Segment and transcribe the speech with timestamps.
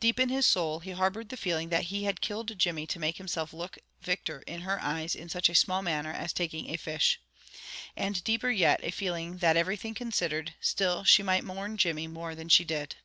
[0.00, 3.18] Deep in his soul he harbored the feeling that he had killed Jimmy to make
[3.18, 7.20] himself look victor in her eyes in such a small matter as taking a fish.
[7.96, 12.48] And deeper yet a feeling that, everything considered, still she might mourn Jimmy more than
[12.48, 12.96] she did.